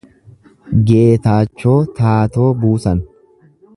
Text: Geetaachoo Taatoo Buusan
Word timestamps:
Geetaachoo 0.91 1.75
Taatoo 1.99 2.49
Buusan 2.65 3.05